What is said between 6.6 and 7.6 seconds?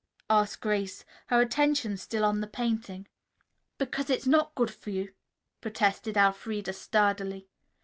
sturdily.